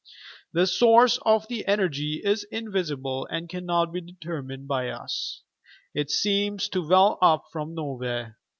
[0.51, 5.43] The source of the energy is invisible and cannot be determined by us.
[5.93, 8.39] It seems to well up from nowhere.